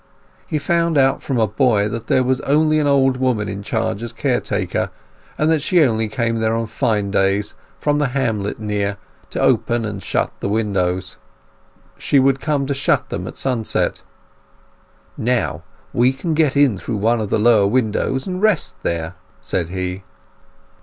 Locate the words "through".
16.79-16.97